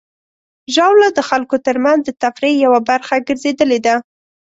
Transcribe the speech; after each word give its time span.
ژاوله 0.73 1.09
د 1.13 1.19
خلکو 1.29 1.55
ترمنځ 1.65 2.01
د 2.05 2.09
تفریح 2.23 2.55
یوه 2.65 2.79
برخه 2.89 3.15
ګرځېدلې 3.27 3.79
ده. 3.85 3.95